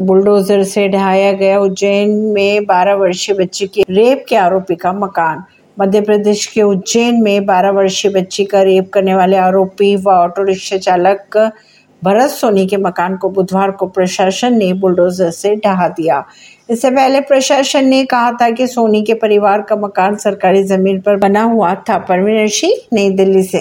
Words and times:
Bulldozer 0.00 0.62
से 0.62 0.88
ढहाया 0.88 1.32
गया 1.32 1.58
उज्जैन 1.60 2.10
में 2.10 2.64
12 2.66 2.94
वर्षीय 2.94 3.34
बच्ची 3.36 3.66
की 3.66 3.84
रेप 3.90 4.24
के 4.28 4.36
आरोपी 4.36 4.74
का 4.74 4.92
मकान। 4.92 5.44
मध्य 5.80 6.00
प्रदेश 6.00 6.46
के 6.46 6.62
उज्जैन 6.62 7.22
में 7.22 7.46
12 7.46 7.70
वर्षीय 7.70 8.10
बच्ची 8.10 8.44
का 8.44 8.62
रेप 8.62 8.90
करने 8.92 9.14
वाले 9.14 9.36
आरोपी 9.36 9.96
व 9.96 10.10
ऑटो 10.10 10.42
रिक्शा 10.42 10.76
चालक 10.76 11.52
भरत 12.04 12.30
सोनी 12.30 12.66
के 12.66 12.76
मकान 12.76 13.16
को 13.16 13.30
बुधवार 13.30 13.70
को 13.70 13.86
प्रशासन 13.86 14.54
ने 14.54 14.72
बुलडोजर 14.72 15.30
से 15.30 15.56
ढहा 15.56 15.88
दिया। 15.88 16.24
इससे 16.70 16.90
पहले 16.90 17.20
प्रशासन 17.20 17.84
ने 17.84 18.04
कहा 18.04 18.32
था 18.32 18.50
कि 18.50 18.66
सोनी 18.66 19.02
के 19.02 19.14
परिवार 19.14 19.62
का 19.62 19.76
मकान 19.76 20.16
सरकारी 20.16 20.62
ज़मीन 20.62 21.00
पर 21.00 21.16
बना 21.16 21.42
हुआ 21.42 21.74
था। 21.74 21.98
परवीन 21.98 22.46
सिंह, 22.46 22.74
नई 22.92 23.10
दिल्ली 23.10 23.42
से। 23.42 23.60